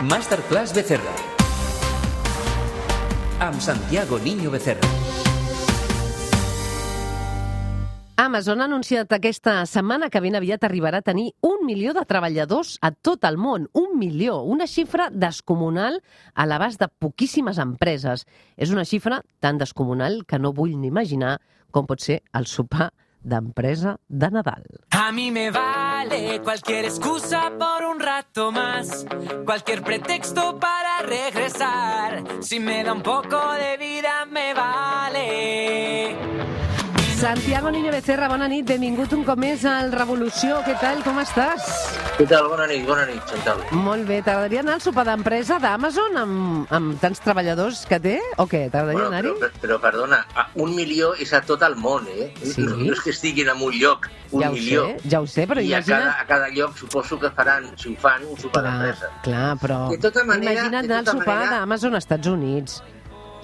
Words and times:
Masterclass 0.00 0.72
Becerra. 0.72 1.12
Amb 3.38 3.60
Santiago 3.60 4.18
Niño 4.18 4.50
Becerra. 4.50 4.88
Amazon 8.16 8.62
ha 8.62 8.64
anunciat 8.64 9.12
aquesta 9.12 9.58
setmana 9.68 10.08
que 10.08 10.22
ben 10.24 10.38
aviat 10.38 10.64
arribarà 10.64 11.02
a 11.02 11.04
tenir 11.04 11.34
un 11.44 11.66
milió 11.68 11.92
de 11.92 12.06
treballadors 12.08 12.78
a 12.80 12.92
tot 12.92 13.28
el 13.28 13.36
món. 13.36 13.68
Un 13.76 13.98
milió, 14.00 14.40
una 14.40 14.64
xifra 14.64 15.10
descomunal 15.12 16.00
a 16.32 16.48
l'abast 16.48 16.80
de 16.80 16.88
poquíssimes 16.88 17.60
empreses. 17.60 18.24
És 18.56 18.72
una 18.72 18.86
xifra 18.88 19.20
tan 19.38 19.60
descomunal 19.60 20.22
que 20.24 20.40
no 20.40 20.54
vull 20.56 20.78
ni 20.80 20.88
imaginar 20.88 21.42
com 21.70 21.84
pot 21.84 22.00
ser 22.00 22.22
el 22.32 22.48
sopar 22.48 22.88
d'empresa 23.22 23.98
de 24.08 24.30
Nadal. 24.30 24.64
A 24.90 25.12
mí 25.12 25.30
me 25.30 25.50
vale 25.50 26.40
cualquier 26.42 26.84
excusa 26.84 27.52
por 27.58 27.84
un 27.84 28.00
rato 28.00 28.50
más, 28.52 29.06
cualquier 29.44 29.82
pretexto 29.82 30.58
para 30.58 31.02
regresar. 31.02 32.24
Si 32.40 32.60
me 32.60 32.82
da 32.84 32.92
un 32.92 33.02
poco 33.02 33.38
de 33.52 33.76
vida, 33.76 34.26
me 34.30 34.54
vale. 34.54 36.16
Santiago 37.16 37.70
Niño 37.70 37.92
Becerra, 37.92 38.28
bona 38.28 38.48
nit, 38.48 38.64
benvingut 38.64 39.12
un 39.12 39.26
cop 39.28 39.36
més 39.36 39.66
al 39.68 39.92
Revolució. 39.92 40.62
Què 40.64 40.78
tal, 40.80 41.02
com 41.04 41.20
estàs? 41.20 41.99
Què 42.18 42.26
tal? 42.28 42.46
Bona 42.52 42.66
nit, 42.68 42.82
bona 42.84 43.06
nit, 43.08 43.20
Chantal. 43.30 43.60
Molt 43.80 44.04
bé, 44.08 44.18
t'agradaria 44.26 44.60
anar 44.60 44.74
al 44.76 44.82
sopar 44.84 45.06
d'empresa 45.08 45.56
d'Amazon 45.62 46.18
amb, 46.20 46.72
amb 46.76 46.98
tants 47.00 47.22
treballadors 47.24 47.80
que 47.88 47.96
té? 48.04 48.12
O 48.42 48.44
què? 48.50 48.66
T'agradaria 48.72 49.06
anar-hi? 49.08 49.30
però, 49.40 49.48
però, 49.62 49.78
perdona, 49.80 50.18
a- 50.36 50.44
un 50.60 50.74
milió 50.76 51.14
és 51.16 51.32
a 51.32 51.40
tot 51.48 51.62
el 51.64 51.76
món, 51.80 52.04
eh? 52.12 52.28
Sí. 52.42 52.60
No, 52.66 52.76
no 52.76 52.92
és 52.92 53.00
que 53.00 53.14
estiguin 53.14 53.48
en 53.48 53.62
un 53.64 53.72
lloc, 53.78 54.10
un 54.32 54.42
ja 54.44 54.50
milió. 54.52 54.84
sé, 55.00 55.08
ja 55.14 55.22
ho 55.24 55.26
sé, 55.26 55.46
però 55.48 55.64
I 55.64 55.72
a 55.72 55.78
imagina't... 55.80 56.04
cada, 56.10 56.20
a 56.20 56.26
cada 56.26 56.48
lloc 56.58 56.76
suposo 56.76 57.18
que 57.18 57.30
faran, 57.30 57.70
si 57.80 57.94
ho 57.94 57.96
fan, 57.96 58.26
un 58.28 58.36
sopar 58.36 58.62
d'empresa. 58.68 59.10
clar, 59.24 59.56
però... 59.64 59.80
De 59.90 59.98
tota 59.98 60.24
manera- 60.28 60.52
Imagina't 60.52 60.84
anar 60.84 60.98
al 60.98 61.04
tota 61.08 61.18
sopar 61.18 61.36
manera- 61.38 61.58
d'Amazon 61.60 61.94
als 61.94 62.04
Estats 62.04 62.26
Units. 62.28 62.82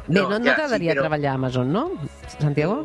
Bé, 0.06 0.20
No, 0.20 0.28
no, 0.28 0.38
no 0.38 0.44
ja, 0.44 0.52
t'agradaria 0.54 0.92
sí, 0.92 0.96
però- 0.98 1.06
treballar 1.08 1.30
a 1.32 1.34
Amazon, 1.40 1.72
no, 1.72 1.90
Santiago? 2.38 2.82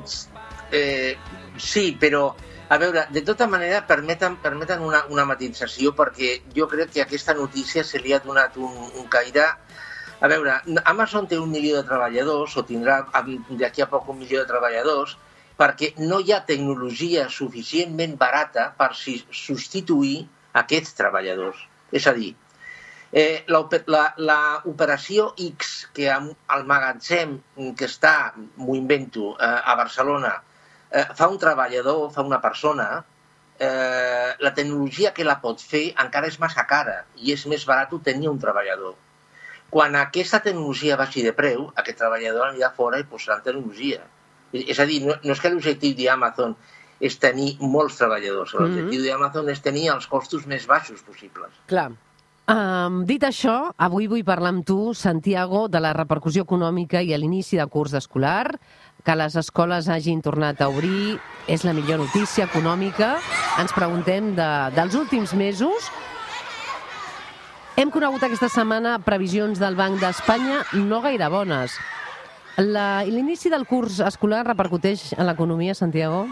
Eh, 0.72 1.18
sí, 1.60 1.98
però, 2.00 2.36
a 2.72 2.78
veure, 2.80 3.06
de 3.12 3.22
tota 3.28 3.48
manera 3.52 3.82
permeten, 3.88 4.38
permeten 4.44 4.82
una, 4.82 5.04
una 5.12 5.26
matització 5.28 5.92
perquè 5.98 6.38
jo 6.56 6.68
crec 6.72 6.94
que 6.96 7.04
aquesta 7.04 7.36
notícia 7.36 7.84
se 7.84 8.00
li 8.00 8.14
ha 8.14 8.22
donat 8.24 8.58
un, 8.58 8.72
un 8.96 9.08
caire... 9.12 9.50
A 10.22 10.28
veure, 10.30 10.60
Amazon 10.86 11.26
té 11.26 11.40
un 11.42 11.50
milió 11.50 11.80
de 11.80 11.88
treballadors, 11.88 12.54
o 12.58 12.62
tindrà 12.62 13.00
d'aquí 13.58 13.82
a 13.82 13.88
poc 13.90 14.12
un 14.14 14.20
milió 14.20 14.44
de 14.44 14.50
treballadors, 14.52 15.16
perquè 15.58 15.96
no 15.98 16.20
hi 16.22 16.30
ha 16.32 16.44
tecnologia 16.46 17.24
suficientment 17.30 18.14
barata 18.22 18.68
per 18.78 18.92
substituir 18.94 20.28
aquests 20.62 20.94
treballadors. 21.00 21.66
És 21.92 22.06
a 22.08 22.14
dir, 22.14 22.36
Eh, 23.12 23.44
la, 23.52 23.60
ope- 23.60 23.84
la, 23.92 24.14
la 24.24 24.62
operació 24.72 25.34
X, 25.36 25.90
que 25.92 26.06
al 26.08 26.62
magatzem 26.64 27.34
que 27.76 27.84
està, 27.90 28.32
m'ho 28.56 28.76
invento, 28.78 29.34
eh, 29.36 29.50
a 29.68 29.76
Barcelona, 29.76 30.32
eh, 30.92 31.08
fa 31.16 31.30
un 31.32 31.40
treballador, 31.40 32.10
fa 32.12 32.22
una 32.28 32.42
persona, 32.42 33.04
eh, 33.60 34.36
la 34.40 34.54
tecnologia 34.54 35.14
que 35.14 35.28
la 35.28 35.40
pot 35.42 35.62
fer 35.62 35.92
encara 36.04 36.28
és 36.28 36.40
massa 36.42 36.66
cara 36.70 37.04
i 37.18 37.34
és 37.36 37.46
més 37.48 37.66
barat 37.70 37.94
tenir 38.04 38.30
un 38.32 38.40
treballador. 38.42 38.96
Quan 39.72 39.96
aquesta 39.96 40.42
tecnologia 40.44 40.98
baixi 41.00 41.24
de 41.24 41.32
preu, 41.34 41.70
aquest 41.80 42.02
treballador 42.02 42.50
anirà 42.50 42.74
fora 42.76 43.00
i 43.00 43.08
posaran 43.08 43.44
tecnologia. 43.46 44.02
És 44.52 44.80
a 44.84 44.86
dir, 44.86 45.00
no, 45.06 45.16
no 45.24 45.32
és 45.32 45.40
que 45.40 45.52
l'objectiu 45.54 45.96
d'Amazon 45.96 46.58
és 47.00 47.16
tenir 47.18 47.54
molts 47.62 47.96
treballadors. 48.02 48.52
L'objectiu 48.60 49.06
d'Amazon 49.06 49.50
és 49.54 49.64
tenir 49.64 49.88
els 49.94 50.08
costos 50.12 50.44
més 50.46 50.68
baixos 50.68 51.06
possibles. 51.08 51.56
Clar. 51.72 51.92
Um, 52.52 53.04
dit 53.08 53.22
això, 53.24 53.72
avui 53.80 54.10
vull 54.12 54.26
parlar 54.28 54.50
amb 54.52 54.66
tu, 54.68 54.92
Santiago, 54.98 55.68
de 55.72 55.80
la 55.80 55.94
repercussió 55.96 56.44
econòmica 56.44 57.00
i 57.00 57.14
a 57.14 57.20
l'inici 57.22 57.60
de 57.60 57.68
curs 57.72 57.94
escolar, 57.96 58.58
que 59.04 59.16
les 59.18 59.36
escoles 59.40 59.90
hagin 59.90 60.22
tornat 60.22 60.62
a 60.62 60.70
obrir, 60.72 61.18
és 61.50 61.66
la 61.66 61.74
millor 61.74 62.00
notícia 62.04 62.46
econòmica. 62.46 63.16
Ens 63.62 63.74
preguntem 63.76 64.34
de, 64.38 64.50
dels 64.76 64.96
últims 64.98 65.34
mesos. 65.38 65.90
Hem 67.80 67.90
conegut 67.92 68.24
aquesta 68.24 68.50
setmana 68.52 68.98
previsions 69.04 69.60
del 69.62 69.78
Banc 69.80 70.00
d'Espanya 70.02 70.62
no 70.78 71.02
gaire 71.02 71.30
bones. 71.32 71.78
L'inici 72.62 73.50
del 73.50 73.66
curs 73.66 74.02
escolar 74.04 74.44
repercuteix 74.46 75.14
en 75.18 75.26
l'economia, 75.26 75.74
Santiago? 75.74 76.26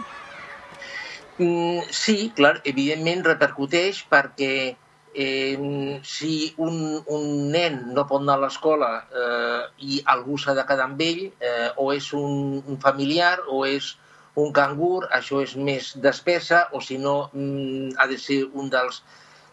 Mm, 1.40 1.88
sí, 1.88 2.30
clar, 2.36 2.60
evidentment 2.68 3.24
repercuteix 3.24 4.04
perquè 4.12 4.76
eh, 5.14 6.00
si 6.04 6.54
un, 6.58 7.02
un 7.06 7.24
nen 7.50 7.80
no 7.94 8.06
pot 8.08 8.22
anar 8.22 8.38
a 8.38 8.44
l'escola 8.44 8.90
eh, 9.10 9.62
i 9.86 10.02
algú 10.14 10.38
s'ha 10.38 10.54
de 10.54 10.66
quedar 10.68 10.86
amb 10.88 11.00
ell, 11.04 11.24
eh, 11.40 11.70
o 11.76 11.90
és 11.94 12.12
un, 12.16 12.60
un 12.66 12.78
familiar 12.82 13.38
o 13.48 13.64
és 13.66 13.96
un 14.40 14.52
cangur, 14.54 15.08
això 15.10 15.40
és 15.42 15.56
més 15.56 15.92
despesa, 16.00 16.68
o 16.72 16.80
si 16.80 16.98
no 16.98 17.30
mm, 17.32 17.96
ha 17.98 18.06
de 18.06 18.18
ser 18.18 18.44
un 18.54 18.70
dels 18.70 19.02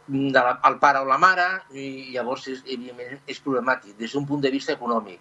de 0.07 0.40
la, 0.40 0.53
el 0.69 0.78
pare 0.79 1.01
o 1.03 1.07
la 1.07 1.17
mare, 1.19 1.47
i 1.75 2.13
llavors 2.13 2.47
és, 2.47 2.62
evidentment 2.63 3.17
és 3.28 3.41
problemàtic 3.44 3.97
des 4.00 4.13
d'un 4.13 4.28
punt 4.28 4.44
de 4.44 4.51
vista 4.53 4.75
econòmic. 4.78 5.19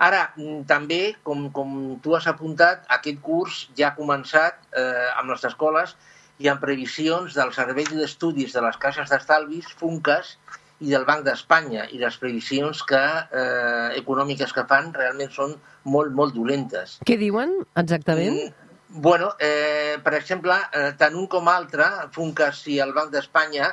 Ara, 0.00 0.30
mm, 0.36 0.64
també, 0.68 1.00
com, 1.24 1.48
com 1.54 1.76
tu 2.02 2.16
has 2.16 2.26
apuntat, 2.28 2.84
aquest 2.98 3.20
curs 3.24 3.66
ja 3.78 3.90
ha 3.90 3.96
començat 3.96 4.60
eh, 4.72 5.08
amb 5.16 5.32
les 5.32 5.44
escoles 5.48 5.96
i 6.40 6.48
amb 6.48 6.62
previsions 6.64 7.36
del 7.36 7.52
Servei 7.52 7.86
d'Estudis 7.90 8.56
de 8.56 8.64
les 8.64 8.78
Caixes 8.80 9.12
d'Estalvis, 9.12 9.68
FUNCAS, 9.80 10.34
i 10.80 10.88
del 10.88 11.04
Banc 11.04 11.26
d'Espanya. 11.26 11.84
I 11.92 12.00
les 12.00 12.16
previsions 12.16 12.80
que, 12.88 13.02
eh, 13.40 14.00
econòmiques 14.00 14.52
que 14.56 14.64
fan 14.64 14.94
realment 14.96 15.30
són 15.30 15.54
molt, 15.84 16.12
molt 16.16 16.34
dolentes. 16.34 16.98
Què 17.04 17.18
diuen 17.20 17.60
exactament? 17.76 18.40
Mm, 18.40 18.70
Bueno, 18.92 19.36
eh, 19.38 19.98
per 20.02 20.14
exemple, 20.14 20.54
eh, 20.72 20.94
tant 20.98 21.14
un 21.14 21.28
com 21.30 21.46
altre, 21.46 21.84
FUNCAS 22.10 22.64
i 22.66 22.80
el 22.82 22.92
Banc 22.92 23.12
d'Espanya, 23.12 23.68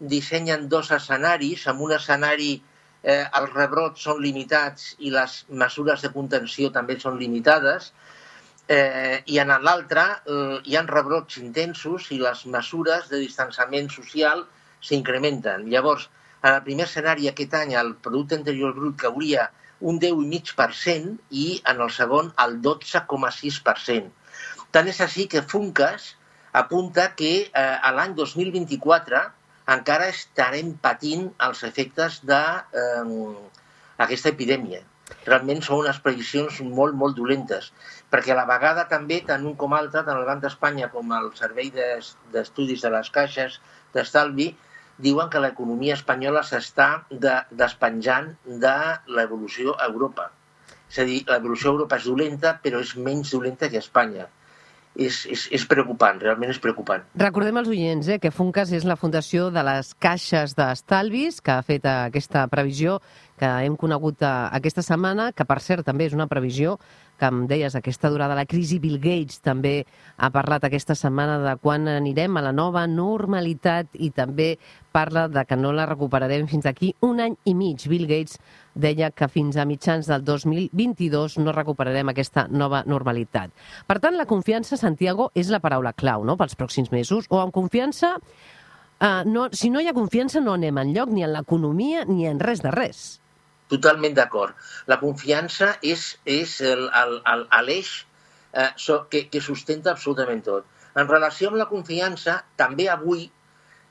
dissenyen 0.00 0.68
dos 0.68 0.90
escenaris. 0.90 1.68
En 1.70 1.78
un 1.80 1.92
escenari 1.94 2.50
eh, 3.02 3.24
els 3.38 3.52
rebrots 3.54 4.02
són 4.02 4.18
limitats 4.20 4.96
i 4.98 5.12
les 5.14 5.44
mesures 5.48 6.02
de 6.02 6.10
contenció 6.10 6.72
també 6.74 6.98
són 6.98 7.16
limitades, 7.20 7.92
eh, 8.68 9.22
i 9.26 9.38
en 9.42 9.52
l'altre 9.62 10.04
eh, 10.26 10.58
hi 10.64 10.76
ha 10.76 10.84
rebrots 10.88 11.38
intensos 11.42 12.10
i 12.14 12.18
les 12.22 12.44
mesures 12.54 13.08
de 13.12 13.18
distanciament 13.22 13.90
social 13.92 14.44
s'incrementen. 14.80 15.68
Llavors, 15.70 16.08
en 16.42 16.54
el 16.54 16.62
primer 16.66 16.86
escenari 16.86 17.28
aquest 17.30 17.54
any 17.58 17.74
el 17.78 17.94
producte 18.02 18.38
interior 18.38 18.74
brut 18.76 18.96
cauria 19.06 19.50
un 19.80 20.00
10,5% 20.00 21.18
i 21.30 21.62
en 21.72 21.80
el 21.84 21.90
segon 21.92 22.32
el 22.44 22.60
12,6%. 22.64 24.10
Tant 24.72 24.88
és 24.92 25.00
així 25.04 25.26
que 25.32 25.42
Funcas 25.42 26.14
apunta 26.52 27.14
que 27.18 27.32
eh, 27.46 27.88
a 27.88 27.90
l'any 27.92 28.14
2024 28.18 29.22
encara 29.76 30.08
estarem 30.12 30.68
patint 30.82 31.24
els 31.46 31.62
efectes 31.66 32.20
d'aquesta 32.28 34.28
epidèmia. 34.30 34.80
Realment 35.26 35.62
són 35.62 35.84
unes 35.84 35.98
previsions 36.02 36.60
molt, 36.78 36.94
molt 37.02 37.16
dolentes, 37.18 37.72
perquè 38.10 38.34
a 38.34 38.38
la 38.40 38.46
vegada 38.48 38.86
també, 38.90 39.20
tant 39.26 39.44
un 39.46 39.56
com 39.58 39.74
altre, 39.78 40.02
tant 40.02 40.18
el 40.18 40.26
Banc 40.28 40.42
d'Espanya 40.42 40.90
com 40.94 41.12
el 41.18 41.30
Servei 41.38 41.70
d'Es- 41.74 42.14
d'Estudis 42.32 42.82
de 42.86 42.90
les 42.94 43.10
Caixes 43.14 43.60
d'Estalvi, 43.94 44.48
diuen 44.98 45.28
que 45.32 45.42
l'economia 45.42 45.96
espanyola 45.98 46.42
s'està 46.46 46.88
de, 47.10 47.36
despenjant 47.50 48.32
de 48.46 48.76
l'evolució 49.18 49.76
a 49.76 49.90
Europa. 49.90 50.30
És 50.90 51.02
a 51.02 51.04
dir, 51.08 51.20
l'evolució 51.28 51.70
a 51.70 51.76
Europa 51.76 51.98
és 52.00 52.08
dolenta, 52.08 52.56
però 52.62 52.80
és 52.80 52.96
menys 52.96 53.34
dolenta 53.34 53.68
que 53.68 53.80
a 53.80 53.84
Espanya. 53.84 54.28
És, 54.96 55.26
és, 55.28 55.42
és 55.52 55.64
preocupant, 55.68 56.16
realment 56.22 56.48
és 56.48 56.58
preocupant. 56.62 57.02
Recordem 57.20 57.58
als 57.60 57.68
oients 57.68 58.06
eh, 58.08 58.16
que 58.16 58.30
Funcas 58.32 58.70
és 58.72 58.86
la 58.88 58.96
fundació 58.96 59.50
de 59.52 59.60
les 59.66 59.90
caixes 60.00 60.54
d'estalvis 60.56 61.42
que 61.44 61.52
ha 61.52 61.64
fet 61.66 61.84
aquesta 61.90 62.46
previsió 62.48 62.94
que 63.38 63.48
hem 63.66 63.76
conegut 63.76 64.22
eh, 64.22 64.30
aquesta 64.58 64.84
setmana, 64.84 65.30
que 65.36 65.46
per 65.48 65.60
cert 65.64 65.86
també 65.86 66.08
és 66.08 66.16
una 66.16 66.28
previsió 66.30 66.76
que 67.16 67.28
em 67.30 67.46
deies, 67.48 67.74
aquesta 67.74 68.10
durada 68.12 68.34
de 68.34 68.40
la 68.42 68.48
crisi, 68.48 68.78
Bill 68.78 68.98
Gates 69.00 69.40
també 69.44 69.86
ha 70.16 70.28
parlat 70.30 70.66
aquesta 70.66 70.94
setmana 70.94 71.38
de 71.40 71.54
quan 71.62 71.88
anirem 71.88 72.36
a 72.36 72.44
la 72.44 72.52
nova 72.52 72.84
normalitat 72.86 73.96
i 73.96 74.10
també 74.12 74.56
parla 74.92 75.26
de 75.28 75.44
que 75.48 75.56
no 75.56 75.72
la 75.72 75.86
recuperarem 75.88 76.46
fins 76.48 76.64
d'aquí 76.68 76.92
un 77.04 77.20
any 77.20 77.36
i 77.44 77.54
mig. 77.56 77.86
Bill 77.88 78.06
Gates 78.08 78.38
deia 78.74 79.10
que 79.10 79.28
fins 79.32 79.56
a 79.56 79.64
mitjans 79.64 80.08
del 80.08 80.24
2022 80.24 81.38
no 81.40 81.56
recuperarem 81.56 82.12
aquesta 82.12 82.46
nova 82.50 82.82
normalitat. 82.86 83.52
Per 83.88 83.98
tant, 84.00 84.16
la 84.16 84.28
confiança, 84.28 84.76
Santiago, 84.76 85.30
és 85.34 85.50
la 85.52 85.60
paraula 85.64 85.96
clau 85.96 86.24
no? 86.24 86.36
pels 86.36 86.56
pròxims 86.56 86.92
mesos, 86.92 87.30
o 87.30 87.40
amb 87.40 87.54
confiança, 87.54 88.16
eh, 89.00 89.22
no, 89.24 89.48
si 89.52 89.70
no 89.70 89.80
hi 89.80 89.88
ha 89.88 89.96
confiança 89.96 90.40
no 90.40 90.56
anem 90.56 90.84
enlloc 90.84 91.12
ni 91.12 91.24
en 91.24 91.32
l'economia 91.32 92.04
ni 92.04 92.28
en 92.28 92.40
res 92.40 92.64
de 92.64 92.72
res. 92.74 93.06
Totalment 93.72 94.14
d'acord. 94.14 94.54
La 94.86 94.98
confiança 95.00 95.72
és, 95.82 96.04
és 96.24 96.58
l'eix 96.62 97.90
eh, 98.52 98.70
so- 98.76 99.04
que, 99.10 99.26
que 99.30 99.42
sustenta 99.42 99.90
absolutament 99.94 100.44
tot. 100.46 100.66
En 100.96 101.08
relació 101.10 101.50
amb 101.50 101.58
la 101.60 101.68
confiança, 101.68 102.38
també 102.56 102.86
avui 102.88 103.26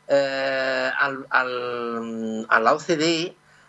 eh, 0.07 0.89
a 0.89 2.59
l'OCDE 2.63 3.17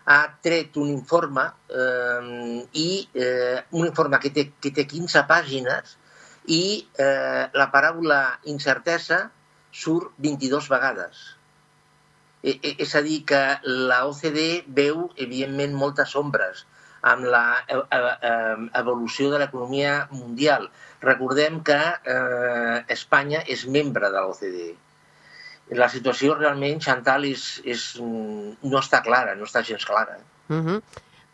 ha 0.07 0.19
tret 0.41 0.77
un 0.79 0.89
informe 0.93 1.43
eh, 1.67 2.65
i 2.79 2.89
eh, 3.13 3.63
un 3.75 3.85
informe 3.85 4.19
que 4.23 4.31
té, 4.31 4.47
que 4.63 4.71
té 4.71 4.87
15 4.87 5.25
pàgines 5.27 5.97
i 6.47 6.87
eh, 6.95 7.43
la 7.51 7.67
paraula 7.73 8.21
incertesa 8.47 9.25
surt 9.75 10.13
22 10.23 10.69
vegades. 10.71 11.36
E, 12.47 12.55
e, 12.55 12.73
és 12.85 12.95
a 12.95 13.03
dir, 13.05 13.21
que 13.29 13.43
la 13.91 14.01
OCDE 14.07 14.49
veu, 14.79 15.07
evidentment, 15.27 15.75
moltes 15.83 16.15
ombres 16.19 16.65
amb 17.07 17.27
l'evolució 17.29 19.31
de 19.31 19.39
l'economia 19.41 19.93
mundial. 20.11 20.67
Recordem 21.03 21.61
que 21.67 21.77
eh, 21.77 22.77
Espanya 22.95 23.43
és 23.55 23.65
membre 23.77 24.11
de 24.13 24.23
l'OCDE. 24.23 24.69
La 25.77 25.89
situació 25.91 26.37
realment, 26.37 26.79
Chantal, 26.83 27.27
és, 27.27 27.47
és, 27.67 27.83
no 27.99 28.79
està 28.79 29.01
clara, 29.03 29.35
no 29.35 29.47
està 29.49 29.63
gens 29.67 29.83
clara. 29.85 30.15
Uh 30.47 30.61
-huh. 30.63 30.79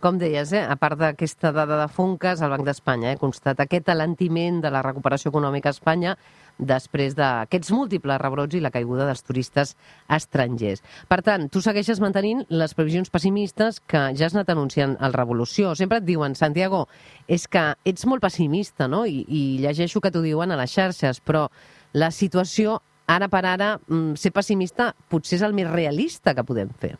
Com 0.03 0.17
deies, 0.19 0.49
eh, 0.51 0.59
a 0.59 0.75
part 0.75 0.99
d'aquesta 0.99 1.53
dada 1.55 1.77
de 1.79 1.87
Funcas, 1.87 2.41
el 2.43 2.51
Banc 2.51 2.65
d'Espanya 2.67 3.13
eh, 3.13 3.17
constata 3.21 3.63
aquest 3.63 3.87
alentiment 3.87 4.57
de 4.59 4.67
la 4.67 4.81
recuperació 4.83 5.29
econòmica 5.31 5.71
a 5.71 5.75
Espanya 5.77 6.17
després 6.59 7.15
d'aquests 7.15 7.71
múltiples 7.71 8.19
rebrots 8.19 8.57
i 8.57 8.59
la 8.59 8.71
caiguda 8.73 9.05
dels 9.07 9.23
turistes 9.23 9.71
estrangers. 10.11 10.83
Per 11.07 11.21
tant, 11.23 11.47
tu 11.47 11.61
segueixes 11.63 12.01
mantenint 12.03 12.43
les 12.51 12.75
previsions 12.75 13.07
pessimistes 13.13 13.79
que 13.79 14.01
ja 14.11 14.27
has 14.27 14.35
anat 14.35 14.51
anunciant 14.51 14.97
al 14.99 15.15
Revolució. 15.15 15.71
Sempre 15.79 16.01
et 16.03 16.09
diuen, 16.09 16.35
Santiago, 16.35 16.89
és 17.31 17.47
que 17.47 17.63
ets 17.87 18.03
molt 18.03 18.27
pessimista, 18.27 18.89
no? 18.91 19.05
I, 19.07 19.23
i 19.23 19.45
llegeixo 19.63 20.03
que 20.03 20.11
t'ho 20.11 20.25
diuen 20.27 20.51
a 20.51 20.59
les 20.59 20.75
xarxes, 20.75 21.23
però 21.23 21.47
la 21.95 22.11
situació, 22.11 22.81
ara 23.07 23.31
per 23.31 23.45
ara, 23.55 23.71
mm, 23.87 24.19
ser 24.19 24.35
pessimista 24.35 24.91
potser 25.07 25.39
és 25.39 25.47
el 25.47 25.55
més 25.55 25.71
realista 25.71 26.35
que 26.35 26.43
podem 26.51 26.75
fer. 26.75 26.97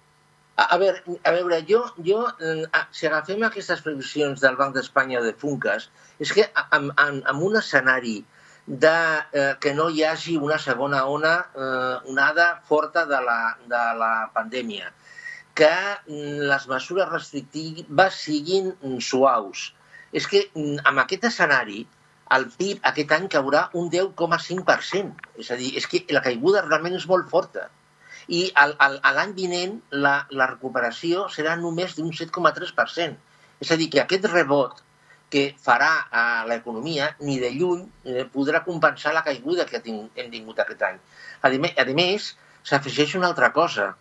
A, 0.56 0.66
a, 0.76 0.78
veure, 0.78 1.02
a 1.26 1.32
veure, 1.34 1.60
jo, 1.70 1.82
jo 2.06 2.20
eh, 2.30 2.82
si 2.94 3.08
agafem 3.10 3.42
aquestes 3.48 3.82
previsions 3.86 4.44
del 4.44 4.58
Banc 4.60 4.76
d'Espanya 4.78 5.22
de 5.26 5.34
Funcas, 5.44 5.90
és 6.22 6.34
que 6.38 6.46
en, 6.78 6.92
en, 7.06 7.22
en 7.32 7.42
un 7.48 7.58
escenari 7.58 8.20
de 8.66 8.94
eh, 9.34 9.56
que 9.60 9.74
no 9.74 9.90
hi 9.90 10.04
hagi 10.08 10.38
una 10.38 10.60
segona 10.62 11.04
ona, 11.10 11.34
eh, 11.56 12.12
onada 12.14 12.48
forta 12.70 13.06
de 13.10 13.20
la, 13.26 13.40
de 13.72 13.82
la 14.04 14.14
pandèmia, 14.36 14.94
que 15.58 15.74
mm, 16.08 16.46
les 16.52 16.70
mesures 16.70 17.10
restrictives 17.10 18.22
siguin 18.28 18.72
mm, 18.74 19.02
suaus. 19.10 19.72
És 20.14 20.30
que 20.30 20.46
mm, 20.54 20.86
amb 20.90 21.04
aquest 21.04 21.30
escenari 21.34 21.84
el 22.38 22.48
PIB 22.58 22.86
aquest 22.90 23.12
any 23.18 23.28
caurà 23.30 23.68
un 23.80 23.90
10,5%. 23.94 25.30
És 25.44 25.52
a 25.52 25.58
dir, 25.60 25.74
és 25.78 25.90
que 25.90 26.06
la 26.16 26.24
caiguda 26.26 26.64
realment 26.66 26.96
és 26.98 27.10
molt 27.10 27.30
forta. 27.34 27.68
I 28.28 28.46
l'any 28.56 29.34
vinent 29.38 29.80
la, 30.06 30.16
la 30.32 30.48
recuperació 30.54 31.28
serà 31.34 31.56
només 31.60 31.96
d'un 31.98 32.12
7,3%. 32.12 33.18
És 33.64 33.72
a 33.72 33.78
dir, 33.80 33.90
que 33.90 34.02
aquest 34.04 34.28
rebot 34.32 34.84
que 35.34 35.44
farà 35.66 35.92
a 36.12 36.24
l'economia 36.46 37.10
ni 37.26 37.40
de 37.42 37.50
lluny 37.56 37.84
eh, 38.06 38.24
podrà 38.34 38.62
compensar 38.66 39.14
la 39.16 39.24
caiguda 39.26 39.66
que 39.66 39.82
hem 39.82 40.32
tingut 40.32 40.60
aquest 40.62 40.84
any. 40.90 41.00
A 41.42 41.50
més, 41.98 42.34
s'afegeix 42.64 43.16
una 43.20 43.32
altra 43.32 43.50
cosa, 43.56 43.94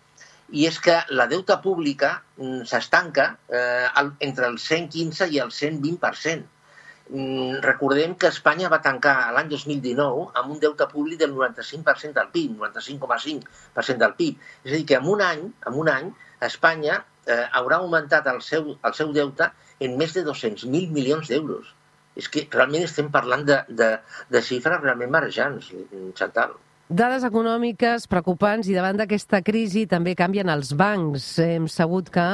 i 0.52 0.66
és 0.68 0.78
que 0.84 0.98
la 1.16 1.26
deuta 1.30 1.56
pública 1.64 2.10
mm, 2.36 2.66
s'estanca 2.68 3.30
eh, 3.48 3.88
entre 4.28 4.50
el 4.50 4.58
115 4.60 5.30
i 5.32 5.40
el 5.40 5.54
120%. 5.56 6.44
Mm, 7.08 7.58
recordem 7.64 8.14
que 8.16 8.30
Espanya 8.32 8.70
va 8.72 8.80
tancar 8.84 9.14
l'any 9.36 9.48
2019 9.50 10.28
amb 10.40 10.54
un 10.54 10.60
deute 10.62 10.86
públic 10.92 11.18
del 11.20 11.34
95% 11.34 12.14
del 12.18 12.30
PIB, 12.34 12.56
95,5% 12.60 13.98
del 14.04 14.14
PIB. 14.20 14.38
És 14.64 14.72
a 14.72 14.76
dir, 14.76 14.86
que 14.86 15.00
en 15.00 15.08
un 15.14 15.24
any, 15.26 15.42
en 15.70 15.78
un 15.84 15.90
any 15.92 16.10
Espanya 16.48 17.02
eh, 17.26 17.44
haurà 17.58 17.78
augmentat 17.82 18.26
el 18.32 18.40
seu, 18.46 18.74
el 18.74 18.98
seu 18.98 19.12
deute 19.12 19.50
en 19.82 19.96
més 19.98 20.14
de 20.16 20.24
200.000 20.26 20.94
milions 20.96 21.30
d'euros. 21.32 21.74
És 22.16 22.28
que 22.28 22.46
realment 22.52 22.84
estem 22.86 23.08
parlant 23.12 23.44
de, 23.48 23.62
de, 23.68 23.94
de 24.30 24.42
xifres 24.44 24.82
realment 24.82 25.12
marejants, 25.14 25.70
Chantal. 26.18 26.54
Dades 26.92 27.22
econòmiques 27.24 28.04
preocupants 28.04 28.66
i 28.68 28.74
davant 28.76 28.98
d'aquesta 29.00 29.38
crisi 29.40 29.86
també 29.88 30.12
canvien 30.12 30.50
els 30.52 30.74
bancs. 30.76 31.24
Hem 31.40 31.64
sabut 31.72 32.10
que, 32.12 32.24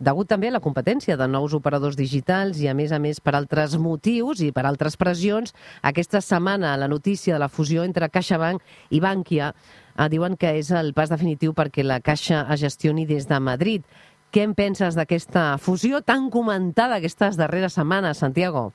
degut 0.00 0.30
també 0.30 0.48
a 0.48 0.54
la 0.54 0.60
competència 0.64 1.18
de 1.20 1.26
nous 1.28 1.52
operadors 1.58 1.98
digitals 1.98 2.62
i 2.64 2.70
a 2.70 2.72
més 2.72 2.94
a 2.96 3.00
més 3.02 3.20
per 3.20 3.34
altres 3.36 3.74
motius 3.76 4.40
i 4.40 4.48
per 4.56 4.64
altres 4.64 4.96
pressions, 4.96 5.52
aquesta 5.84 6.22
setmana 6.24 6.78
la 6.80 6.88
notícia 6.88 7.36
de 7.36 7.42
la 7.44 7.50
fusió 7.52 7.84
entre 7.84 8.08
CaixaBank 8.08 8.64
i 8.88 9.02
Bankia 9.04 9.50
eh, 9.52 10.08
diuen 10.08 10.40
que 10.40 10.54
és 10.62 10.72
el 10.72 10.94
pas 10.96 11.12
definitiu 11.12 11.52
perquè 11.52 11.84
la 11.84 12.00
Caixa 12.00 12.46
es 12.48 12.64
gestioni 12.64 13.04
des 13.04 13.28
de 13.28 13.42
Madrid. 13.50 13.84
Què 14.32 14.48
en 14.48 14.56
penses 14.56 14.96
d'aquesta 14.96 15.58
fusió 15.60 16.00
tan 16.00 16.30
comentada 16.32 17.02
aquestes 17.02 17.36
darreres 17.36 17.76
setmanes, 17.76 18.24
Santiago? 18.24 18.70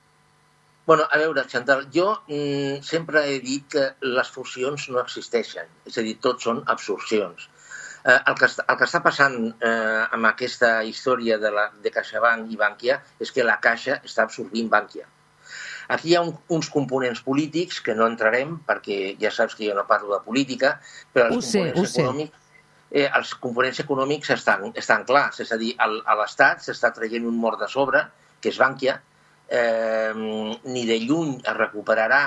Bueno, 0.84 1.06
a 1.08 1.18
veure, 1.18 1.46
Chantal, 1.46 1.86
jo 1.94 2.08
mm, 2.26 2.82
sempre 2.82 3.22
he 3.30 3.38
dit 3.40 3.68
que 3.70 3.84
les 4.02 4.30
fusions 4.34 4.88
no 4.90 4.98
existeixen, 5.02 5.68
és 5.86 5.98
a 5.98 6.02
dir, 6.02 6.16
tot 6.24 6.42
són 6.42 6.62
absorcions. 6.74 7.48
Eh, 8.02 8.16
el, 8.16 8.34
que, 8.34 8.48
el 8.50 8.78
que 8.80 8.88
està 8.88 9.00
passant 9.04 9.36
eh, 9.46 10.02
amb 10.10 10.26
aquesta 10.32 10.72
història 10.82 11.38
de, 11.38 11.52
la, 11.54 11.68
de 11.84 11.92
CaixaBank 11.94 12.50
i 12.50 12.58
Bankia 12.58 12.98
és 13.22 13.30
que 13.30 13.46
la 13.46 13.60
Caixa 13.62 14.00
està 14.02 14.26
absorbint 14.26 14.70
Bankia. 14.72 15.06
Aquí 15.94 16.10
hi 16.10 16.16
ha 16.18 16.24
un, 16.26 16.32
uns 16.56 16.70
components 16.72 17.22
polítics 17.22 17.78
que 17.86 17.94
no 17.94 18.08
entrarem 18.10 18.56
perquè 18.66 19.14
ja 19.22 19.30
saps 19.30 19.54
que 19.54 19.68
jo 19.68 19.78
no 19.78 19.86
parlo 19.86 20.16
de 20.16 20.22
política, 20.26 20.76
però 21.14 21.28
els 21.30 21.38
ho 21.38 21.42
components 21.46 21.94
sé, 21.94 22.02
econòmics 22.02 22.42
eh, 22.92 23.08
els 23.08 23.32
components 23.40 23.80
econòmics 23.82 24.34
estan, 24.34 24.68
estan 24.82 25.06
clars. 25.08 25.40
És 25.44 25.54
a 25.54 25.58
dir, 25.60 25.72
el, 25.86 25.98
a 26.04 26.18
l'Estat 26.18 26.66
s'està 26.66 26.92
traient 26.94 27.26
un 27.28 27.38
mort 27.40 27.60
de 27.62 27.70
sobre, 27.70 28.04
que 28.42 28.50
és 28.52 28.58
Bànquia, 28.60 28.98
eh, 29.52 30.12
ni 30.64 30.86
de 30.88 30.98
lluny 31.04 31.36
es 31.42 31.56
recuperarà 31.58 32.22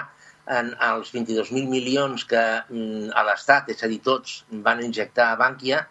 en 0.55 0.71
els 0.87 1.11
22.000 1.13 1.65
milions 1.69 2.25
que 2.29 2.41
mm, 2.69 3.11
a 3.17 3.23
l'Estat, 3.25 3.71
és 3.73 3.81
a 3.83 3.89
dir, 3.89 4.01
tots 4.05 4.43
van 4.65 4.83
injectar 4.85 5.31
a 5.31 5.39
Bànquia, 5.39 5.81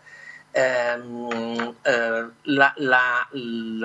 eh, 0.55 0.99
eh, 1.91 2.21
la, 2.45 2.69
la, 2.79 3.03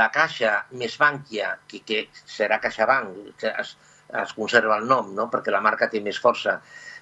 la 0.02 0.10
Caixa 0.14 0.54
més 0.78 0.98
Bànquia, 1.02 1.56
que, 1.68 1.82
que 1.86 2.04
serà 2.30 2.60
CaixaBank, 2.62 3.34
que 3.42 3.56
es, 3.64 3.74
es 4.22 4.36
conserva 4.38 4.78
el 4.78 4.86
nom, 4.90 5.10
no? 5.18 5.30
perquè 5.34 5.54
la 5.54 5.64
marca 5.66 5.90
té 5.90 6.04
més 6.06 6.22
força, 6.22 6.60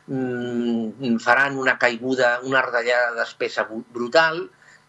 mm, 0.07 1.19
faran 1.23 1.59
una 1.59 1.75
caiguda, 1.81 2.37
una 2.47 2.63
retallada 2.63 3.11
de 3.11 3.25
despesa 3.25 3.67
brutal, 3.67 4.45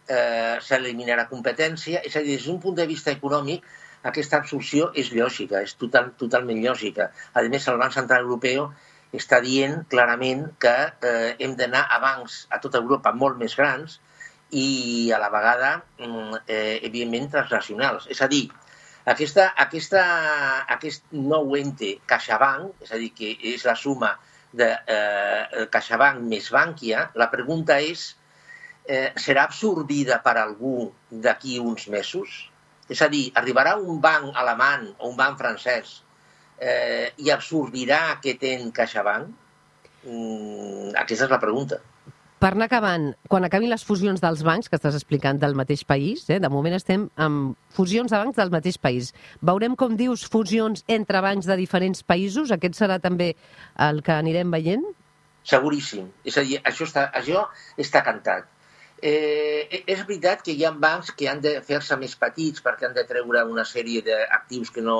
eh, 0.07 0.55
s'eliminarà 0.63 1.27
competència, 1.27 1.99
és 2.07 2.15
a 2.15 2.23
dir, 2.23 2.39
des 2.39 2.47
d'un 2.47 2.63
punt 2.63 2.79
de 2.79 2.87
vista 2.87 3.11
econòmic, 3.11 3.67
aquesta 4.07 4.37
absorció 4.39 4.91
és 4.95 5.11
lògica, 5.15 5.63
és 5.65 5.75
total, 5.79 6.13
totalment 6.19 6.61
lògica. 6.63 7.09
A 7.33 7.43
més, 7.51 7.67
el 7.67 7.79
Banc 7.81 7.95
Central 7.95 8.27
Europeu 8.27 8.69
està 9.15 9.39
dient 9.41 9.81
clarament 9.89 10.45
que 10.61 10.75
eh, 11.09 11.35
hem 11.39 11.55
d'anar 11.59 11.85
a 11.89 11.99
bancs 11.99 12.45
a 12.53 12.59
tota 12.63 12.79
Europa 12.79 13.11
molt 13.11 13.39
més 13.41 13.55
grans 13.57 13.99
i 14.51 15.11
a 15.13 15.19
la 15.21 15.29
vegada, 15.33 15.71
mm, 15.99 16.41
eh, 16.47 16.79
evidentment, 16.87 17.29
transnacionals. 17.33 18.07
És 18.09 18.21
a 18.21 18.29
dir, 18.29 18.47
aquesta, 19.09 19.49
aquesta, 19.57 20.03
aquest 20.75 21.05
nou 21.11 21.55
ente 21.57 21.95
CaixaBank, 22.09 22.85
és 22.85 22.93
a 22.93 23.01
dir, 23.01 23.11
que 23.17 23.33
és 23.53 23.65
la 23.65 23.75
suma 23.75 24.13
de 24.53 24.69
eh, 24.69 25.65
CaixaBank 25.73 26.23
més 26.29 26.49
Bankia, 26.53 27.09
la 27.15 27.29
pregunta 27.33 27.79
és 27.81 28.15
eh, 28.85 29.11
serà 29.17 29.45
absorbida 29.49 30.19
per 30.25 30.37
algú 30.37 30.91
d'aquí 31.09 31.59
uns 31.59 31.87
mesos? 31.89 32.45
És 32.89 33.01
a 33.05 33.09
dir, 33.11 33.29
arribarà 33.37 33.75
un 33.77 33.99
banc 34.01 34.37
alemany 34.37 34.87
o 34.97 35.11
un 35.11 35.17
banc 35.19 35.37
francès 35.37 35.99
eh, 36.57 37.11
i 37.17 37.29
absorbirà 37.33 38.01
aquest 38.15 38.43
en 38.49 38.71
CaixaBank? 38.75 39.29
Mm, 40.07 40.91
aquesta 40.97 41.27
és 41.27 41.31
la 41.31 41.41
pregunta. 41.41 41.79
Per 42.39 42.53
anar 42.53 42.69
acabant, 42.69 43.09
quan 43.27 43.43
acabin 43.43 43.67
les 43.67 43.81
fusions 43.83 44.21
dels 44.23 44.45
bancs, 44.47 44.69
que 44.71 44.77
estàs 44.79 44.95
explicant 44.95 45.41
del 45.41 45.57
mateix 45.59 45.81
país, 45.83 46.23
eh, 46.31 46.37
de 46.39 46.49
moment 46.49 46.77
estem 46.77 47.09
amb 47.19 47.57
fusions 47.75 48.13
de 48.13 48.21
bancs 48.21 48.39
del 48.39 48.53
mateix 48.53 48.77
país. 48.79 49.11
Veurem, 49.43 49.75
com 49.75 49.97
dius, 49.99 50.23
fusions 50.23 50.85
entre 50.87 51.19
bancs 51.25 51.49
de 51.49 51.57
diferents 51.59 51.99
països? 52.01 52.53
Aquest 52.55 52.79
serà 52.79 52.95
també 53.03 53.33
el 53.89 53.99
que 54.07 54.15
anirem 54.15 54.55
veient? 54.55 54.87
Seguríssim. 55.43 56.07
És 56.23 56.39
a 56.39 56.45
dir, 56.47 56.61
això 56.63 56.87
està, 56.87 57.09
això 57.11 57.43
està 57.77 58.05
cantat. 58.07 58.47
Eh, 59.01 59.83
és 59.87 60.01
veritat 60.03 60.41
que 60.43 60.51
hi 60.51 60.65
ha 60.67 60.71
bancs 60.75 61.13
que 61.15 61.29
han 61.31 61.39
de 61.43 61.59
fer-se 61.65 61.95
més 61.99 62.15
petits 62.19 62.63
perquè 62.65 62.87
han 62.87 62.97
de 62.97 63.05
treure 63.07 63.45
una 63.47 63.63
sèrie 63.67 64.03
d'actius 64.03 64.73
que, 64.75 64.83
no, 64.83 64.99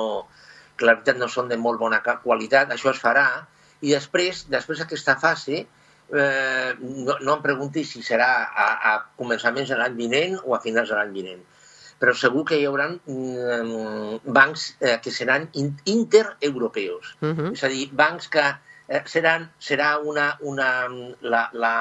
que 0.76 0.88
la 0.88 0.94
veritat 0.96 1.20
no 1.20 1.28
són 1.28 1.50
de 1.50 1.58
molt 1.60 1.80
bona 1.80 2.00
qualitat. 2.24 2.72
Això 2.72 2.94
es 2.94 3.02
farà. 3.02 3.26
I 3.80 3.92
després, 3.92 4.46
després 4.52 4.80
d'aquesta 4.80 5.16
fase, 5.20 5.64
eh, 6.12 6.72
no, 6.80 7.18
no 7.20 7.36
em 7.36 7.44
pregunti 7.44 7.84
si 7.84 8.02
serà 8.06 8.30
a, 8.48 8.68
a 8.92 8.94
començaments 9.20 9.70
de 9.70 9.78
l'any 9.80 9.96
vinent 9.98 10.38
o 10.44 10.56
a 10.56 10.62
finals 10.64 10.92
de 10.92 10.98
l'any 10.98 11.14
vinent. 11.20 11.44
Però 12.00 12.14
segur 12.16 12.46
que 12.48 12.56
hi 12.56 12.64
haurà 12.64 12.88
mm, 12.88 14.24
bancs 14.24 14.70
eh, 14.80 14.96
que 15.04 15.12
seran 15.12 15.48
in, 15.60 15.74
intereuropeus. 15.84 17.14
Uh 17.20 17.34
-huh. 17.34 17.52
És 17.52 17.64
a 17.64 17.68
dir, 17.68 17.90
bancs 17.92 18.28
que 18.28 18.46
eh, 18.88 19.02
seran, 19.04 19.50
serà 19.60 19.98
una, 20.00 20.36
una, 20.40 20.88
la, 21.20 21.48
la, 21.52 21.74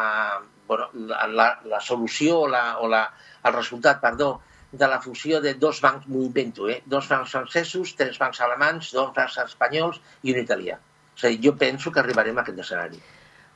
bueno, 0.69 0.87
la, 1.09 1.49
la, 1.65 1.81
solució 1.81 2.45
o, 2.45 2.47
la, 2.47 2.77
o 2.79 2.87
la, 2.87 3.01
el 3.43 3.53
resultat, 3.55 3.99
perdó, 3.99 4.39
de 4.71 4.87
la 4.87 4.99
fusió 5.01 5.41
de 5.41 5.55
dos 5.57 5.81
bancs, 5.81 6.05
m'ho 6.07 6.21
invento, 6.27 6.69
eh? 6.69 6.83
dos 6.85 7.09
bancs 7.09 7.33
francesos, 7.33 7.95
tres 7.97 8.19
bancs 8.21 8.39
alemanys, 8.45 8.91
dos 8.93 9.09
bancs 9.15 9.39
espanyols 9.43 9.97
i 10.21 10.35
un 10.35 10.43
italià. 10.43 10.77
A 11.19 11.27
dir, 11.27 11.39
jo 11.43 11.55
penso 11.57 11.91
que 11.91 11.99
arribarem 11.99 12.37
a 12.37 12.45
aquest 12.45 12.61
escenari. 12.61 13.01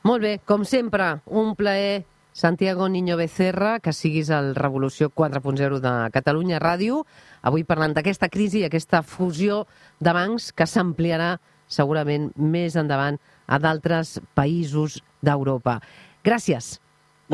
Molt 0.04 0.26
bé, 0.26 0.34
com 0.44 0.66
sempre, 0.68 1.20
un 1.30 1.54
plaer, 1.56 2.02
Santiago 2.34 2.88
Niño 2.90 3.16
Becerra, 3.16 3.78
que 3.78 3.94
siguis 3.94 4.28
al 4.34 4.56
Revolució 4.58 5.12
4.0 5.14 5.78
de 5.78 5.94
Catalunya 6.12 6.58
Ràdio, 6.58 7.04
avui 7.46 7.62
parlant 7.62 7.94
d'aquesta 7.94 8.28
crisi 8.28 8.64
i 8.64 8.66
aquesta 8.66 9.04
fusió 9.06 9.62
de 10.02 10.12
bancs 10.12 10.50
que 10.50 10.66
s'ampliarà 10.66 11.36
segurament 11.70 12.32
més 12.34 12.74
endavant 12.76 13.22
a 13.46 13.60
d'altres 13.62 14.18
països 14.34 14.98
d'Europa. 15.22 15.78
Gràcies. 16.26 16.80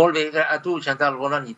Molt 0.00 0.14
bé, 0.16 0.25
a 0.42 0.59
tu, 0.64 0.78
Chantal, 0.87 1.16
bona 1.21 1.40
nit. 1.40 1.49